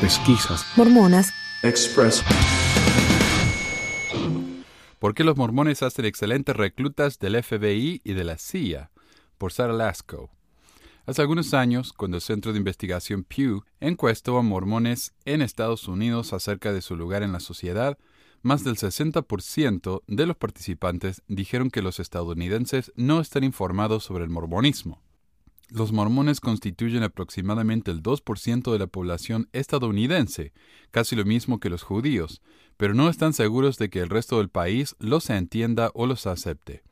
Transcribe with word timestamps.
pesquisas 0.00 0.66
mormonas, 0.76 1.32
Express. 1.62 2.22
¿Por 4.98 5.14
qué 5.14 5.24
los 5.24 5.36
mormones 5.36 5.82
hacen 5.82 6.04
excelentes 6.04 6.54
reclutas 6.54 7.18
del 7.18 7.42
FBI 7.42 8.02
y 8.04 8.12
de 8.12 8.24
la 8.24 8.38
CIA? 8.38 8.90
Por 9.38 9.52
Sarah 9.52 9.72
Lasco. 9.72 10.30
Hace 11.06 11.22
algunos 11.22 11.54
años, 11.54 11.92
cuando 11.92 12.16
el 12.16 12.22
Centro 12.22 12.52
de 12.52 12.58
Investigación 12.58 13.24
Pew 13.24 13.62
encuestó 13.80 14.38
a 14.38 14.42
mormones 14.42 15.14
en 15.24 15.40
Estados 15.40 15.88
Unidos 15.88 16.32
acerca 16.32 16.72
de 16.72 16.82
su 16.82 16.96
lugar 16.96 17.22
en 17.22 17.32
la 17.32 17.40
sociedad, 17.40 17.96
más 18.42 18.64
del 18.64 18.76
60% 18.76 20.02
de 20.06 20.26
los 20.26 20.36
participantes 20.36 21.22
dijeron 21.28 21.70
que 21.70 21.82
los 21.82 22.00
estadounidenses 22.00 22.92
no 22.96 23.20
están 23.20 23.44
informados 23.44 24.04
sobre 24.04 24.24
el 24.24 24.30
mormonismo. 24.30 25.05
Los 25.68 25.92
mormones 25.92 26.40
constituyen 26.40 27.02
aproximadamente 27.02 27.90
el 27.90 28.00
2% 28.02 28.72
de 28.72 28.78
la 28.78 28.86
población 28.86 29.48
estadounidense, 29.52 30.52
casi 30.92 31.16
lo 31.16 31.24
mismo 31.24 31.58
que 31.58 31.70
los 31.70 31.82
judíos, 31.82 32.40
pero 32.76 32.94
no 32.94 33.08
están 33.08 33.32
seguros 33.32 33.76
de 33.76 33.90
que 33.90 34.00
el 34.00 34.08
resto 34.08 34.38
del 34.38 34.48
país 34.48 34.94
los 35.00 35.28
entienda 35.28 35.90
o 35.94 36.06
los 36.06 36.26
acepte. 36.28 36.84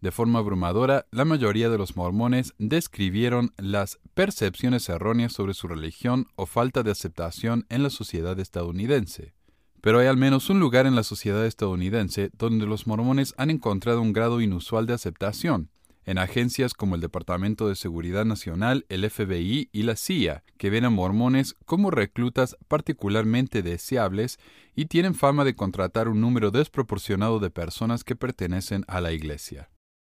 De 0.00 0.12
forma 0.12 0.38
abrumadora, 0.38 1.06
la 1.10 1.24
mayoría 1.24 1.68
de 1.68 1.78
los 1.78 1.96
mormones 1.96 2.54
describieron 2.58 3.52
las 3.56 3.98
percepciones 4.14 4.88
erróneas 4.88 5.32
sobre 5.32 5.54
su 5.54 5.68
religión 5.68 6.26
o 6.36 6.46
falta 6.46 6.82
de 6.82 6.90
aceptación 6.90 7.66
en 7.68 7.82
la 7.82 7.90
sociedad 7.90 8.38
estadounidense. 8.38 9.34
Pero 9.80 9.98
hay 9.98 10.06
al 10.06 10.16
menos 10.16 10.48
un 10.48 10.60
lugar 10.60 10.86
en 10.86 10.94
la 10.94 11.02
sociedad 11.02 11.44
estadounidense 11.44 12.30
donde 12.38 12.66
los 12.66 12.86
mormones 12.86 13.34
han 13.36 13.50
encontrado 13.50 14.00
un 14.00 14.12
grado 14.12 14.40
inusual 14.40 14.86
de 14.86 14.94
aceptación, 14.94 15.70
en 16.04 16.18
agencias 16.18 16.74
como 16.74 16.94
el 16.94 17.00
Departamento 17.00 17.68
de 17.68 17.76
Seguridad 17.76 18.24
Nacional, 18.24 18.86
el 18.88 19.08
FBI 19.08 19.68
y 19.72 19.82
la 19.82 19.96
CIA, 19.96 20.42
que 20.58 20.70
ven 20.70 20.84
a 20.84 20.90
mormones 20.90 21.56
como 21.64 21.90
reclutas 21.90 22.56
particularmente 22.68 23.62
deseables 23.62 24.38
y 24.74 24.86
tienen 24.86 25.14
fama 25.14 25.44
de 25.44 25.54
contratar 25.54 26.08
un 26.08 26.20
número 26.20 26.50
desproporcionado 26.50 27.38
de 27.38 27.50
personas 27.50 28.04
que 28.04 28.16
pertenecen 28.16 28.84
a 28.88 29.00
la 29.00 29.12
Iglesia. 29.12 29.68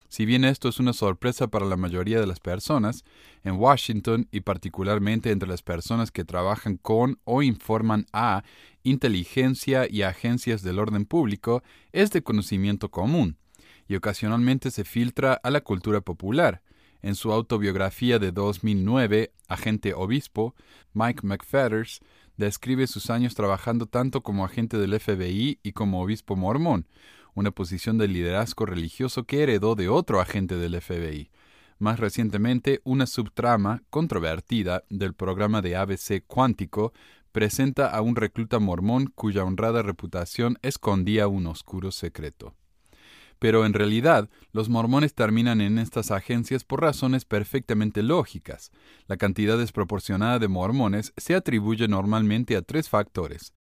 Si 0.08 0.26
bien 0.26 0.46
esto 0.46 0.70
es 0.70 0.80
una 0.80 0.94
sorpresa 0.94 1.48
para 1.48 1.66
la 1.66 1.78
mayoría 1.78 2.20
de 2.20 2.28
las 2.28 2.40
personas, 2.40 3.04
en 3.44 3.56
Washington 3.56 4.28
y 4.32 4.42
particularmente 4.42 5.32
entre 5.32 5.50
las 5.50 5.62
personas 5.62 6.12
que 6.12 6.24
trabajan 6.24 6.78
con 6.78 7.20
o 7.26 7.42
informan 7.42 8.06
a 8.14 8.44
inteligencia 8.84 9.88
y 9.90 10.04
agencias 10.04 10.62
del 10.62 10.80
orden 10.80 11.06
público, 11.06 11.64
es 11.92 12.12
de 12.12 12.22
conocimiento 12.22 12.90
común 12.90 13.38
y 13.88 13.96
ocasionalmente 13.96 14.72
se 14.72 14.84
filtra 14.84 15.34
a 15.34 15.50
la 15.50 15.62
cultura 15.62 16.02
popular. 16.02 16.62
En 17.02 17.16
su 17.16 17.32
autobiografía 17.32 18.18
de 18.20 18.32
2009, 18.32 19.32
Agente 19.48 19.94
Obispo, 19.94 20.56
Mike 20.94 21.22
McFathers 21.24 22.00
describe 22.38 22.88
sus 22.88 23.10
años 23.10 23.36
trabajando 23.36 23.86
tanto 23.86 24.22
como 24.22 24.44
agente 24.44 24.78
del 24.78 25.00
FBI 25.00 25.60
y 25.62 25.72
como 25.74 26.02
obispo 26.02 26.36
mormón, 26.36 26.88
una 27.34 27.52
posición 27.52 27.98
de 27.98 28.08
liderazgo 28.08 28.66
religioso 28.66 29.26
que 29.26 29.44
heredó 29.44 29.76
de 29.76 29.90
otro 29.90 30.20
agente 30.20 30.56
del 30.56 30.82
FBI. 30.82 31.30
Más 31.78 32.00
recientemente, 32.00 32.82
una 32.86 33.06
subtrama 33.06 33.84
controvertida 33.90 34.84
del 34.90 35.14
programa 35.14 35.62
de 35.62 35.76
ABC 35.76 36.24
cuántico 36.26 36.94
presenta 37.34 37.90
a 37.90 38.02
un 38.02 38.16
recluta 38.16 38.60
mormón 38.60 39.08
cuya 39.14 39.44
honrada 39.44 39.82
reputación 39.82 40.58
escondía 40.62 41.28
un 41.28 41.48
oscuro 41.48 41.92
secreto. 41.92 42.56
Pero 43.40 43.66
en 43.66 43.74
realidad, 43.74 44.30
los 44.52 44.70
mormones 44.70 45.14
terminan 45.14 45.62
en 45.62 45.78
estas 45.78 46.12
agencias 46.12 46.64
por 46.64 46.82
razones 46.82 47.26
perfectamente 47.26 48.04
lógicas. 48.04 48.72
La 49.08 49.18
cantidad 49.18 49.58
desproporcionada 49.58 50.40
de 50.40 50.48
mormones 50.48 51.14
se 51.18 51.36
atribuye 51.36 51.88
normalmente 51.88 52.56
a 52.56 52.62
tres 52.62 52.90
factores. 52.90 53.54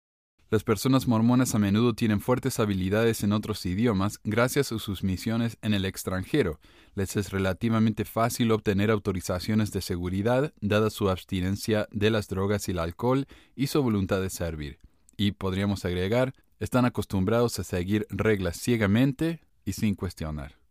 Las 0.54 0.64
personas 0.64 1.08
mormonas 1.08 1.56
a 1.56 1.58
menudo 1.58 1.96
tienen 1.96 2.22
fuertes 2.22 2.60
habilidades 2.60 3.24
en 3.24 3.32
otros 3.32 3.66
idiomas 3.66 4.20
gracias 4.24 4.72
a 4.72 4.78
sus 4.78 5.04
misiones 5.04 5.58
en 5.64 5.74
el 5.74 5.84
extranjero. 5.84 6.60
Les 6.94 7.16
es 7.16 7.32
relativamente 7.32 8.06
fácil 8.06 8.52
obtener 8.52 8.92
autorizaciones 8.92 9.72
de 9.72 9.82
seguridad, 9.82 10.54
dada 10.62 10.92
su 10.92 11.10
abstinencia 11.10 11.88
de 11.90 12.12
las 12.12 12.28
drogas 12.28 12.68
y 12.68 12.72
el 12.72 12.78
alcohol 12.78 13.26
y 13.56 13.66
su 13.66 13.82
voluntad 13.82 14.22
de 14.22 14.30
servir. 14.30 14.80
Y 15.18 15.32
podríamos 15.32 15.86
agregar, 15.86 16.36
están 16.60 16.86
acostumbrados 16.86 17.58
a 17.58 17.64
seguir 17.64 18.06
reglas 18.12 18.58
ciegamente, 18.58 19.42
y 19.66 19.74
sin 19.74 19.96
cuestionar. 19.96 20.64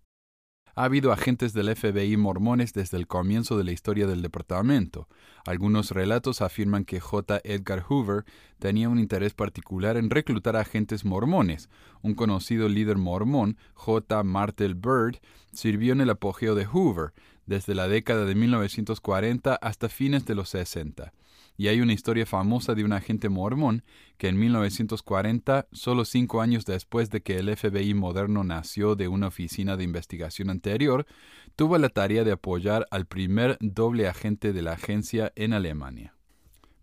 Ha 0.75 0.85
habido 0.85 1.13
agentes 1.13 1.53
del 1.53 1.75
FBI 1.77 2.17
mormones 2.17 2.73
desde 2.73 2.97
el 2.97 3.07
comienzo 3.07 3.59
de 3.59 3.65
la 3.65 3.73
historia 3.73 4.07
del 4.07 4.23
departamento. 4.23 5.07
Algunos 5.45 5.91
relatos 5.91 6.41
afirman 6.41 6.87
que 6.87 6.99
J. 6.99 7.43
Edgar 7.45 7.85
Hoover 7.89 8.25
tenía 8.59 8.89
un 8.89 8.99
interés 8.99 9.35
particular 9.35 9.99
en 9.99 10.09
reclutar 10.09 10.57
agentes 10.57 11.05
mormones. 11.05 11.69
Un 12.01 12.15
conocido 12.15 12.71
líder 12.71 12.97
mormón, 12.97 13.59
J. 13.75 14.23
Martel 14.23 14.75
Bird, 14.75 15.19
sirvió 15.53 15.93
en 15.93 16.01
el 16.01 16.11
apogeo 16.11 16.55
de 16.55 16.65
Hoover, 16.65 17.13
desde 17.45 17.75
la 17.75 17.87
década 17.87 18.25
de 18.25 18.35
1940 18.35 19.57
hasta 19.57 19.91
fines 19.91 20.25
de 20.25 20.35
los 20.35 20.49
60 20.49 21.13
y 21.57 21.69
hay 21.69 21.81
una 21.81 21.93
historia 21.93 22.27
famosa 22.27 22.75
de 22.75 22.85
un 22.85 22.93
agente 22.93 23.29
mormón 23.29 23.85
que 24.19 24.29
en 24.29 24.39
1940, 24.39 25.69
solo 25.73 26.05
cinco 26.05 26.41
años 26.41 26.65
después 26.65 27.11
de 27.11 27.23
que 27.23 27.39
el 27.39 27.55
FBI 27.57 27.95
moderno 27.95 28.45
nació 28.45 28.95
de 28.95 29.09
una 29.09 29.29
oficina 29.29 29.77
de 29.77 29.85
investigación 29.85 30.51
anterior, 30.51 31.07
tuvo 31.57 31.79
la 31.79 31.89
tarea 31.89 32.25
de 32.25 32.33
apoyar 32.33 32.87
al 32.91 33.07
primer 33.07 33.59
doble 33.61 34.09
agente 34.09 34.53
de 34.53 34.63
la 34.63 34.73
agencia 34.73 35.33
en 35.37 35.53
Alemania. 35.53 36.15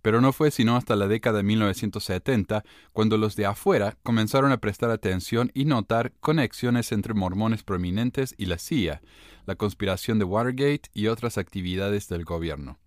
Pero 0.02 0.22
no 0.22 0.32
fue 0.32 0.52
sino 0.52 0.78
hasta 0.78 0.96
la 0.96 1.08
década 1.08 1.38
de 1.38 1.44
1970 1.44 2.64
cuando 2.94 3.18
los 3.18 3.36
de 3.36 3.46
afuera 3.46 3.98
comenzaron 4.04 4.52
a 4.52 4.58
prestar 4.58 4.92
atención 4.92 5.52
y 5.54 5.66
notar 5.66 6.14
conexiones 6.22 6.92
entre 6.92 7.14
mormones 7.14 7.64
prominentes 7.64 8.34
y 8.38 8.46
la 8.46 8.58
CIA, 8.58 9.02
la 9.46 9.56
conspiración 9.56 10.20
de 10.20 10.26
Watergate 10.26 10.90
y 10.94 11.08
otras 11.08 11.38
actividades 11.38 12.08
del 12.08 12.24
gobierno. 12.24 12.80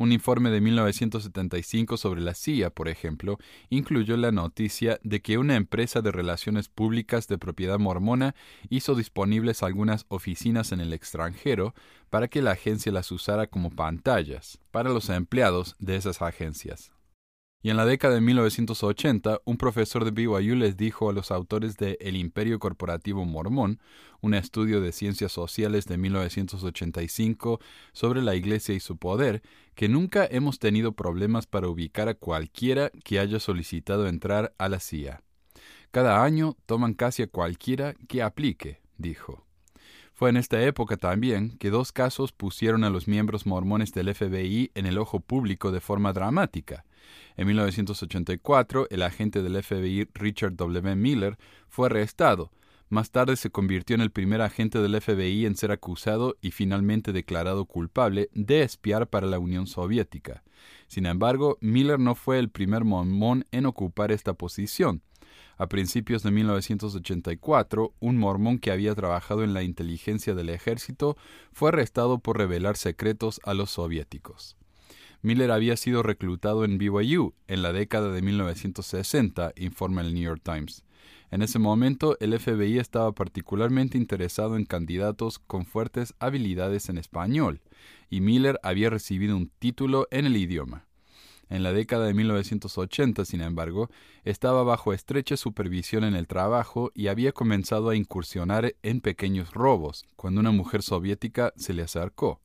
Un 0.00 0.12
informe 0.12 0.48
de 0.48 0.62
1975 0.62 1.98
sobre 1.98 2.22
la 2.22 2.32
CIA, 2.32 2.70
por 2.70 2.88
ejemplo, 2.88 3.38
incluyó 3.68 4.16
la 4.16 4.32
noticia 4.32 4.98
de 5.02 5.20
que 5.20 5.36
una 5.36 5.56
empresa 5.56 6.00
de 6.00 6.10
relaciones 6.10 6.70
públicas 6.70 7.28
de 7.28 7.36
propiedad 7.36 7.78
mormona 7.78 8.34
hizo 8.70 8.94
disponibles 8.94 9.62
algunas 9.62 10.06
oficinas 10.08 10.72
en 10.72 10.80
el 10.80 10.94
extranjero 10.94 11.74
para 12.08 12.28
que 12.28 12.40
la 12.40 12.52
agencia 12.52 12.90
las 12.90 13.12
usara 13.12 13.48
como 13.48 13.68
pantallas 13.68 14.58
para 14.70 14.88
los 14.88 15.10
empleados 15.10 15.76
de 15.78 15.96
esas 15.96 16.22
agencias. 16.22 16.92
Y 17.62 17.68
en 17.68 17.76
la 17.76 17.84
década 17.84 18.14
de 18.14 18.22
1980, 18.22 19.42
un 19.44 19.58
profesor 19.58 20.06
de 20.06 20.12
BYU 20.12 20.54
les 20.54 20.78
dijo 20.78 21.10
a 21.10 21.12
los 21.12 21.30
autores 21.30 21.76
de 21.76 21.98
El 22.00 22.16
Imperio 22.16 22.58
Corporativo 22.58 23.26
Mormón, 23.26 23.80
un 24.22 24.32
estudio 24.32 24.80
de 24.80 24.92
ciencias 24.92 25.32
sociales 25.32 25.84
de 25.84 25.98
1985 25.98 27.60
sobre 27.92 28.22
la 28.22 28.34
Iglesia 28.34 28.74
y 28.74 28.80
su 28.80 28.96
poder, 28.96 29.42
que 29.74 29.90
nunca 29.90 30.26
hemos 30.30 30.58
tenido 30.58 30.92
problemas 30.92 31.46
para 31.46 31.68
ubicar 31.68 32.08
a 32.08 32.14
cualquiera 32.14 32.90
que 33.04 33.18
haya 33.18 33.38
solicitado 33.38 34.08
entrar 34.08 34.54
a 34.56 34.70
la 34.70 34.80
CIA. 34.80 35.22
Cada 35.90 36.24
año 36.24 36.56
toman 36.64 36.94
casi 36.94 37.24
a 37.24 37.26
cualquiera 37.26 37.94
que 38.08 38.22
aplique, 38.22 38.80
dijo. 38.96 39.44
Fue 40.14 40.30
en 40.30 40.38
esta 40.38 40.62
época 40.62 40.96
también 40.96 41.58
que 41.58 41.68
dos 41.68 41.92
casos 41.92 42.32
pusieron 42.32 42.84
a 42.84 42.90
los 42.90 43.06
miembros 43.06 43.44
mormones 43.44 43.92
del 43.92 44.14
FBI 44.14 44.70
en 44.74 44.86
el 44.86 44.96
ojo 44.96 45.20
público 45.20 45.72
de 45.72 45.80
forma 45.80 46.14
dramática. 46.14 46.86
En 47.36 47.46
1984, 47.46 48.88
el 48.90 49.02
agente 49.02 49.42
del 49.42 49.62
FBI 49.62 50.08
Richard 50.14 50.56
W. 50.56 50.96
Miller 50.96 51.38
fue 51.68 51.86
arrestado. 51.86 52.50
Más 52.88 53.12
tarde 53.12 53.36
se 53.36 53.50
convirtió 53.50 53.94
en 53.94 54.00
el 54.00 54.10
primer 54.10 54.40
agente 54.42 54.80
del 54.80 55.00
FBI 55.00 55.46
en 55.46 55.54
ser 55.54 55.70
acusado 55.70 56.36
y 56.40 56.50
finalmente 56.50 57.12
declarado 57.12 57.64
culpable 57.64 58.28
de 58.34 58.62
espiar 58.62 59.08
para 59.08 59.28
la 59.28 59.38
Unión 59.38 59.68
Soviética. 59.68 60.42
Sin 60.88 61.06
embargo, 61.06 61.56
Miller 61.60 62.00
no 62.00 62.16
fue 62.16 62.40
el 62.40 62.50
primer 62.50 62.84
mormón 62.84 63.44
en 63.52 63.66
ocupar 63.66 64.10
esta 64.10 64.34
posición. 64.34 65.02
A 65.56 65.68
principios 65.68 66.22
de 66.22 66.30
1984, 66.30 67.94
un 68.00 68.16
mormón 68.16 68.58
que 68.58 68.72
había 68.72 68.94
trabajado 68.94 69.44
en 69.44 69.54
la 69.54 69.62
inteligencia 69.62 70.34
del 70.34 70.48
ejército 70.48 71.16
fue 71.52 71.68
arrestado 71.68 72.18
por 72.18 72.38
revelar 72.38 72.76
secretos 72.76 73.40
a 73.44 73.54
los 73.54 73.70
soviéticos. 73.70 74.56
Miller 75.22 75.50
había 75.50 75.76
sido 75.76 76.02
reclutado 76.02 76.64
en 76.64 76.78
BYU 76.78 77.34
en 77.46 77.60
la 77.60 77.74
década 77.74 78.10
de 78.10 78.22
1960, 78.22 79.52
informa 79.56 80.00
el 80.00 80.14
New 80.14 80.22
York 80.22 80.40
Times. 80.42 80.82
En 81.30 81.42
ese 81.42 81.58
momento, 81.58 82.16
el 82.20 82.38
FBI 82.38 82.78
estaba 82.78 83.12
particularmente 83.12 83.98
interesado 83.98 84.56
en 84.56 84.64
candidatos 84.64 85.38
con 85.38 85.66
fuertes 85.66 86.14
habilidades 86.20 86.88
en 86.88 86.96
español, 86.96 87.60
y 88.08 88.22
Miller 88.22 88.58
había 88.62 88.88
recibido 88.88 89.36
un 89.36 89.50
título 89.58 90.08
en 90.10 90.24
el 90.24 90.36
idioma. 90.38 90.86
En 91.50 91.64
la 91.64 91.74
década 91.74 92.06
de 92.06 92.14
1980, 92.14 93.24
sin 93.26 93.42
embargo, 93.42 93.90
estaba 94.24 94.62
bajo 94.62 94.94
estrecha 94.94 95.36
supervisión 95.36 96.04
en 96.04 96.14
el 96.14 96.28
trabajo 96.28 96.92
y 96.94 97.08
había 97.08 97.32
comenzado 97.32 97.90
a 97.90 97.96
incursionar 97.96 98.74
en 98.82 99.00
pequeños 99.02 99.52
robos, 99.52 100.06
cuando 100.16 100.40
una 100.40 100.52
mujer 100.52 100.82
soviética 100.82 101.52
se 101.56 101.74
le 101.74 101.82
acercó. 101.82 102.40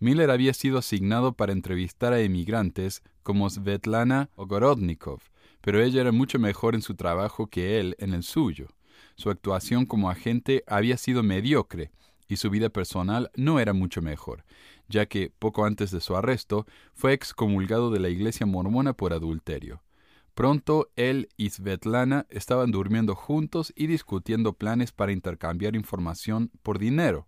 Miller 0.00 0.30
había 0.30 0.54
sido 0.54 0.78
asignado 0.78 1.32
para 1.32 1.52
entrevistar 1.52 2.12
a 2.12 2.20
emigrantes 2.20 3.02
como 3.22 3.50
Svetlana 3.50 4.30
Ogorodnikov, 4.36 5.20
pero 5.60 5.82
ella 5.82 6.00
era 6.00 6.12
mucho 6.12 6.38
mejor 6.38 6.74
en 6.74 6.82
su 6.82 6.94
trabajo 6.94 7.48
que 7.48 7.80
él 7.80 7.96
en 7.98 8.14
el 8.14 8.22
suyo. 8.22 8.68
Su 9.16 9.30
actuación 9.30 9.86
como 9.86 10.10
agente 10.10 10.62
había 10.66 10.96
sido 10.96 11.22
mediocre 11.22 11.90
y 12.28 12.36
su 12.36 12.50
vida 12.50 12.68
personal 12.68 13.30
no 13.34 13.58
era 13.58 13.72
mucho 13.72 14.00
mejor, 14.02 14.44
ya 14.88 15.06
que, 15.06 15.32
poco 15.38 15.64
antes 15.64 15.90
de 15.90 16.00
su 16.00 16.14
arresto, 16.14 16.66
fue 16.94 17.12
excomulgado 17.12 17.90
de 17.90 18.00
la 18.00 18.08
iglesia 18.08 18.46
mormona 18.46 18.92
por 18.92 19.12
adulterio. 19.12 19.82
Pronto 20.34 20.88
él 20.94 21.28
y 21.36 21.50
Svetlana 21.50 22.26
estaban 22.30 22.70
durmiendo 22.70 23.16
juntos 23.16 23.72
y 23.74 23.88
discutiendo 23.88 24.52
planes 24.52 24.92
para 24.92 25.10
intercambiar 25.10 25.74
información 25.74 26.52
por 26.62 26.78
dinero. 26.78 27.26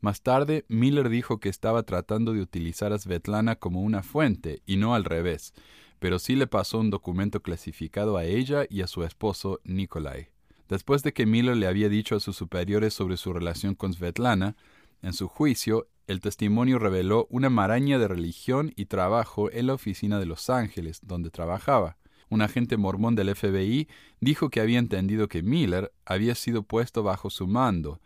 Más 0.00 0.22
tarde, 0.22 0.64
Miller 0.68 1.08
dijo 1.08 1.40
que 1.40 1.48
estaba 1.48 1.82
tratando 1.82 2.32
de 2.32 2.40
utilizar 2.40 2.92
a 2.92 2.98
Svetlana 2.98 3.56
como 3.56 3.82
una 3.82 4.02
fuente 4.02 4.62
y 4.66 4.76
no 4.76 4.94
al 4.94 5.04
revés, 5.04 5.52
pero 5.98 6.18
sí 6.18 6.36
le 6.36 6.46
pasó 6.46 6.78
un 6.78 6.90
documento 6.90 7.42
clasificado 7.42 8.16
a 8.16 8.24
ella 8.24 8.64
y 8.68 8.80
a 8.80 8.86
su 8.86 9.04
esposo 9.04 9.60
Nikolai. 9.64 10.28
Después 10.68 11.02
de 11.02 11.12
que 11.12 11.26
Miller 11.26 11.56
le 11.56 11.66
había 11.66 11.88
dicho 11.88 12.16
a 12.16 12.20
sus 12.20 12.36
superiores 12.36 12.94
sobre 12.94 13.16
su 13.16 13.32
relación 13.32 13.74
con 13.74 13.92
Svetlana, 13.92 14.56
en 15.02 15.12
su 15.12 15.28
juicio, 15.28 15.88
el 16.06 16.20
testimonio 16.20 16.78
reveló 16.78 17.26
una 17.30 17.50
maraña 17.50 17.98
de 17.98 18.08
religión 18.08 18.72
y 18.76 18.86
trabajo 18.86 19.50
en 19.50 19.66
la 19.66 19.74
oficina 19.74 20.18
de 20.18 20.26
Los 20.26 20.48
Ángeles, 20.48 21.00
donde 21.02 21.30
trabajaba 21.30 21.96
un 22.30 22.42
agente 22.42 22.76
mormón 22.76 23.16
del 23.16 23.34
FBI 23.34 23.88
dijo 24.20 24.50
que 24.50 24.60
había 24.60 24.78
entendido 24.78 25.28
que 25.28 25.42
Miller 25.42 25.92
había 26.06 26.34
sido 26.34 26.62
puesto 26.62 27.02
bajo 27.02 27.28
su 27.28 27.46
mando 27.46 28.00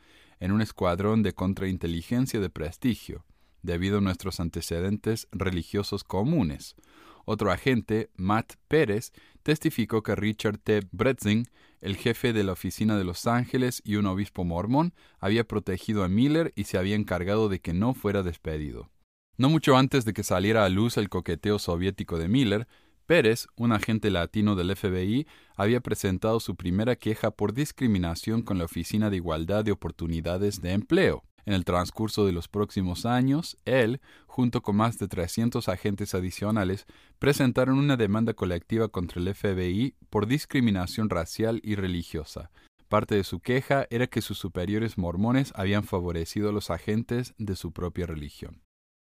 en 0.44 0.52
un 0.52 0.60
escuadrón 0.60 1.22
de 1.22 1.32
contrainteligencia 1.32 2.38
de 2.38 2.50
prestigio, 2.50 3.24
debido 3.62 3.96
a 3.96 4.00
nuestros 4.02 4.40
antecedentes 4.40 5.26
religiosos 5.32 6.04
comunes. 6.04 6.76
Otro 7.24 7.50
agente, 7.50 8.10
Matt 8.16 8.56
Pérez, 8.68 9.12
testificó 9.42 10.02
que 10.02 10.14
Richard 10.14 10.58
T. 10.58 10.82
Bretzing, 10.92 11.46
el 11.80 11.96
jefe 11.96 12.34
de 12.34 12.44
la 12.44 12.52
oficina 12.52 12.98
de 12.98 13.04
Los 13.04 13.26
Ángeles 13.26 13.80
y 13.86 13.96
un 13.96 14.04
obispo 14.04 14.44
mormón, 14.44 14.92
había 15.18 15.44
protegido 15.44 16.04
a 16.04 16.08
Miller 16.08 16.52
y 16.54 16.64
se 16.64 16.76
había 16.76 16.96
encargado 16.96 17.48
de 17.48 17.60
que 17.60 17.72
no 17.72 17.94
fuera 17.94 18.22
despedido. 18.22 18.90
No 19.38 19.48
mucho 19.48 19.78
antes 19.78 20.04
de 20.04 20.12
que 20.12 20.24
saliera 20.24 20.66
a 20.66 20.68
luz 20.68 20.98
el 20.98 21.08
coqueteo 21.08 21.58
soviético 21.58 22.18
de 22.18 22.28
Miller, 22.28 22.68
Pérez, 23.06 23.46
un 23.56 23.72
agente 23.72 24.10
latino 24.10 24.56
del 24.56 24.74
FBI, 24.74 25.26
había 25.56 25.80
presentado 25.80 26.40
su 26.40 26.56
primera 26.56 26.96
queja 26.96 27.30
por 27.30 27.52
discriminación 27.52 28.42
con 28.42 28.58
la 28.58 28.64
Oficina 28.64 29.10
de 29.10 29.16
Igualdad 29.16 29.64
de 29.64 29.72
Oportunidades 29.72 30.62
de 30.62 30.72
Empleo. 30.72 31.22
En 31.46 31.52
el 31.52 31.66
transcurso 31.66 32.24
de 32.24 32.32
los 32.32 32.48
próximos 32.48 33.04
años, 33.04 33.58
él, 33.66 34.00
junto 34.26 34.62
con 34.62 34.76
más 34.76 34.98
de 34.98 35.08
300 35.08 35.68
agentes 35.68 36.14
adicionales, 36.14 36.86
presentaron 37.18 37.78
una 37.78 37.98
demanda 37.98 38.32
colectiva 38.32 38.88
contra 38.88 39.20
el 39.20 39.34
FBI 39.34 39.94
por 40.08 40.26
discriminación 40.26 41.10
racial 41.10 41.60
y 41.62 41.74
religiosa. 41.74 42.50
Parte 42.88 43.16
de 43.16 43.24
su 43.24 43.40
queja 43.40 43.86
era 43.90 44.06
que 44.06 44.22
sus 44.22 44.38
superiores 44.38 44.96
mormones 44.96 45.52
habían 45.54 45.84
favorecido 45.84 46.48
a 46.48 46.52
los 46.52 46.70
agentes 46.70 47.34
de 47.36 47.56
su 47.56 47.72
propia 47.72 48.06
religión. 48.06 48.63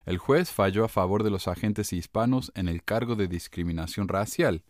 El 0.05 0.19
juez 0.19 0.51
falló 0.51 0.85
a 0.85 0.89
favor 0.89 1.23
de 1.23 1.31
los 1.31 1.47
agentes 1.49 1.93
hispanos 1.93 2.51
en 2.55 2.69
el 2.69 2.83
cargo 2.83 3.15
de 3.15 3.29
discriminación 3.29 4.09
racial, 4.09 4.65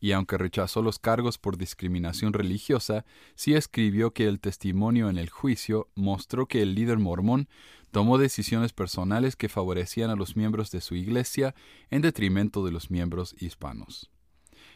y 0.00 0.12
aunque 0.12 0.38
rechazó 0.38 0.80
los 0.80 0.98
cargos 0.98 1.36
por 1.36 1.58
discriminación 1.58 2.32
religiosa, 2.32 3.04
sí 3.34 3.54
escribió 3.54 4.12
que 4.12 4.26
el 4.26 4.40
testimonio 4.40 5.10
en 5.10 5.18
el 5.18 5.28
juicio 5.28 5.90
mostró 5.94 6.46
que 6.46 6.62
el 6.62 6.74
líder 6.74 6.98
mormón 6.98 7.48
tomó 7.90 8.16
decisiones 8.16 8.72
personales 8.72 9.36
que 9.36 9.50
favorecían 9.50 10.08
a 10.08 10.16
los 10.16 10.36
miembros 10.36 10.70
de 10.70 10.80
su 10.80 10.94
iglesia 10.94 11.54
en 11.90 12.00
detrimento 12.00 12.64
de 12.64 12.72
los 12.72 12.90
miembros 12.90 13.34
hispanos. 13.38 14.10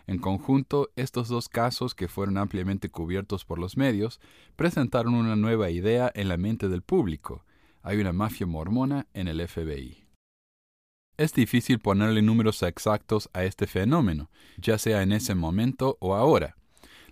En 0.07 0.19
conjunto, 0.19 0.91
estos 0.97 1.29
dos 1.29 1.49
casos, 1.49 1.95
que 1.95 2.09
fueron 2.09 2.37
ampliamente 2.37 2.91
cubiertos 2.91 3.47
por 3.47 3.59
los 3.59 3.79
medios, 3.79 4.21
presentaron 4.57 5.15
una 5.15 5.37
nueva 5.37 5.71
idea 5.71 6.13
en 6.15 6.29
la 6.29 6.37
mente 6.37 6.69
del 6.69 6.83
público, 6.83 7.47
hay 7.85 7.99
una 7.99 8.13
mafia 8.13 8.47
mormona 8.47 9.07
en 9.13 9.29
el 9.29 9.47
FBI. 9.47 10.07
Es 11.17 11.33
difícil 11.35 11.79
ponerle 11.79 12.23
números 12.23 12.63
exactos 12.63 13.31
a 13.35 13.45
este 13.45 13.67
fenómeno, 13.67 14.31
ya 14.57 14.79
sea 14.79 15.03
en 15.03 15.13
ese 15.13 15.35
momento 15.35 15.97
o 16.01 16.17
ahora. 16.17 16.57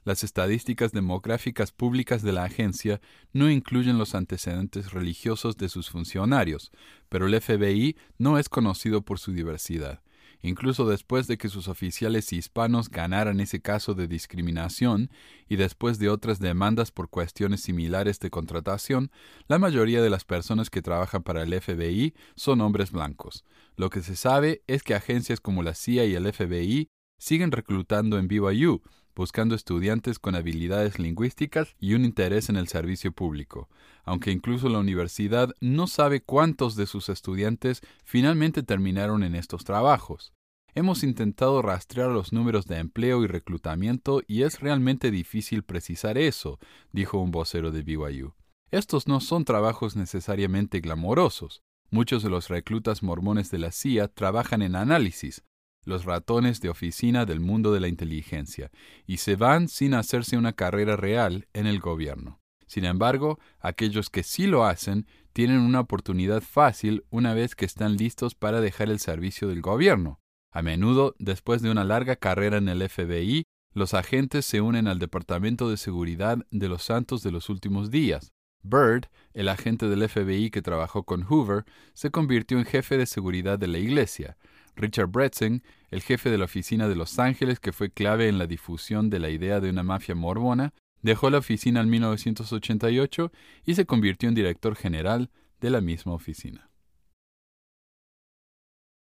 Las 0.04 0.24
estadísticas 0.24 0.90
demográficas 0.90 1.70
públicas 1.70 2.22
de 2.22 2.32
la 2.32 2.44
agencia 2.44 3.00
no 3.32 3.48
incluyen 3.50 3.98
los 3.98 4.16
antecedentes 4.16 4.92
religiosos 4.92 5.56
de 5.56 5.68
sus 5.68 5.90
funcionarios, 5.90 6.72
pero 7.08 7.26
el 7.26 7.40
FBI 7.40 7.96
no 8.18 8.38
es 8.38 8.48
conocido 8.48 9.02
por 9.02 9.20
su 9.20 9.32
diversidad 9.32 10.00
incluso 10.42 10.86
después 10.86 11.26
de 11.26 11.38
que 11.38 11.48
sus 11.48 11.68
oficiales 11.68 12.32
hispanos 12.32 12.90
ganaran 12.90 13.40
ese 13.40 13.62
caso 13.62 13.94
de 13.94 14.08
discriminación 14.08 15.10
y 15.48 15.56
después 15.56 15.98
de 15.98 16.08
otras 16.10 16.40
demandas 16.40 16.90
por 16.90 17.08
cuestiones 17.08 17.62
similares 17.62 18.18
de 18.20 18.30
contratación, 18.30 19.10
la 19.48 19.58
mayoría 19.58 20.02
de 20.02 20.10
las 20.10 20.24
personas 20.24 20.68
que 20.68 20.82
trabajan 20.82 21.22
para 21.22 21.42
el 21.42 21.60
FBI 21.60 22.14
son 22.36 22.60
hombres 22.60 22.90
blancos. 22.90 23.44
Lo 23.76 23.88
que 23.88 24.02
se 24.02 24.16
sabe 24.16 24.62
es 24.66 24.82
que 24.82 24.94
agencias 24.94 25.40
como 25.40 25.62
la 25.62 25.74
CIA 25.74 26.04
y 26.04 26.14
el 26.14 26.30
FBI 26.32 26.88
siguen 27.18 27.52
reclutando 27.52 28.18
en 28.18 28.26
BYU, 28.26 28.82
buscando 29.14 29.54
estudiantes 29.54 30.18
con 30.18 30.34
habilidades 30.34 30.98
lingüísticas 30.98 31.74
y 31.78 31.94
un 31.94 32.04
interés 32.04 32.48
en 32.48 32.56
el 32.56 32.68
servicio 32.68 33.12
público, 33.12 33.68
aunque 34.04 34.30
incluso 34.30 34.68
la 34.68 34.78
universidad 34.78 35.54
no 35.60 35.86
sabe 35.86 36.22
cuántos 36.22 36.76
de 36.76 36.86
sus 36.86 37.08
estudiantes 37.08 37.82
finalmente 38.04 38.62
terminaron 38.62 39.22
en 39.22 39.34
estos 39.34 39.64
trabajos. 39.64 40.32
Hemos 40.74 41.02
intentado 41.02 41.60
rastrear 41.60 42.08
los 42.08 42.32
números 42.32 42.66
de 42.66 42.78
empleo 42.78 43.22
y 43.22 43.26
reclutamiento 43.26 44.22
y 44.26 44.42
es 44.42 44.60
realmente 44.60 45.10
difícil 45.10 45.64
precisar 45.64 46.16
eso, 46.16 46.58
dijo 46.92 47.18
un 47.18 47.30
vocero 47.30 47.70
de 47.72 47.82
BYU. 47.82 48.34
Estos 48.70 49.06
no 49.06 49.20
son 49.20 49.44
trabajos 49.44 49.96
necesariamente 49.96 50.80
glamorosos. 50.80 51.62
Muchos 51.90 52.22
de 52.22 52.30
los 52.30 52.48
reclutas 52.48 53.02
mormones 53.02 53.50
de 53.50 53.58
la 53.58 53.70
CIA 53.70 54.08
trabajan 54.08 54.62
en 54.62 54.76
análisis, 54.76 55.44
los 55.84 56.04
ratones 56.04 56.60
de 56.60 56.68
oficina 56.68 57.24
del 57.26 57.40
mundo 57.40 57.72
de 57.72 57.80
la 57.80 57.88
inteligencia, 57.88 58.70
y 59.06 59.18
se 59.18 59.36
van 59.36 59.68
sin 59.68 59.94
hacerse 59.94 60.36
una 60.36 60.52
carrera 60.52 60.96
real 60.96 61.48
en 61.52 61.66
el 61.66 61.80
gobierno. 61.80 62.40
Sin 62.66 62.84
embargo, 62.84 63.38
aquellos 63.60 64.08
que 64.08 64.22
sí 64.22 64.46
lo 64.46 64.64
hacen 64.64 65.06
tienen 65.32 65.58
una 65.58 65.80
oportunidad 65.80 66.42
fácil 66.42 67.04
una 67.10 67.34
vez 67.34 67.54
que 67.54 67.64
están 67.64 67.96
listos 67.96 68.34
para 68.34 68.60
dejar 68.60 68.90
el 68.90 68.98
servicio 68.98 69.48
del 69.48 69.60
gobierno. 69.60 70.20
A 70.50 70.62
menudo, 70.62 71.14
después 71.18 71.62
de 71.62 71.70
una 71.70 71.84
larga 71.84 72.16
carrera 72.16 72.58
en 72.58 72.68
el 72.68 72.88
FBI, 72.88 73.44
los 73.74 73.94
agentes 73.94 74.44
se 74.44 74.60
unen 74.60 74.86
al 74.86 74.98
Departamento 74.98 75.70
de 75.70 75.78
Seguridad 75.78 76.38
de 76.50 76.68
los 76.68 76.82
Santos 76.82 77.22
de 77.22 77.32
los 77.32 77.48
Últimos 77.48 77.90
Días. 77.90 78.32
Bird, 78.62 79.06
el 79.32 79.48
agente 79.48 79.88
del 79.88 80.08
FBI 80.08 80.50
que 80.50 80.62
trabajó 80.62 81.04
con 81.04 81.24
Hoover, 81.24 81.64
se 81.94 82.10
convirtió 82.10 82.58
en 82.58 82.64
jefe 82.64 82.96
de 82.96 83.06
seguridad 83.06 83.58
de 83.58 83.66
la 83.66 83.78
iglesia. 83.78 84.36
Richard 84.82 85.08
Bretzen, 85.08 85.62
el 85.90 86.02
jefe 86.02 86.28
de 86.30 86.38
la 86.38 86.44
oficina 86.44 86.88
de 86.88 86.96
Los 86.96 87.18
Ángeles 87.18 87.60
que 87.60 87.72
fue 87.72 87.90
clave 87.90 88.28
en 88.28 88.38
la 88.38 88.46
difusión 88.46 89.08
de 89.10 89.20
la 89.20 89.30
idea 89.30 89.60
de 89.60 89.70
una 89.70 89.82
mafia 89.82 90.14
mormona, 90.14 90.74
dejó 91.00 91.30
la 91.30 91.38
oficina 91.38 91.80
en 91.80 91.88
1988 91.88 93.32
y 93.64 93.74
se 93.74 93.86
convirtió 93.86 94.28
en 94.28 94.34
director 94.34 94.74
general 94.74 95.30
de 95.60 95.70
la 95.70 95.80
misma 95.80 96.12
oficina. 96.12 96.71